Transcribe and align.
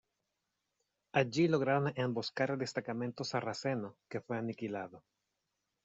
Allí 1.13 1.47
lograron 1.47 1.93
emboscar 1.95 2.49
al 2.51 2.57
destacamento 2.57 3.23
sarraceno, 3.23 3.95
que 4.09 4.19
fue 4.19 4.35
aniquilado. 4.39 5.03